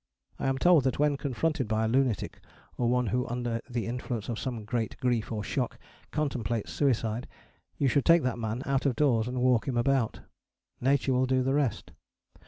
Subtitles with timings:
[0.39, 2.39] I am told that when confronted by a lunatic
[2.75, 5.77] or one who under the influence of some great grief or shock
[6.09, 7.27] contemplates suicide,
[7.77, 10.21] you should take that man out of doors and walk him about:
[10.79, 11.91] Nature will do the rest.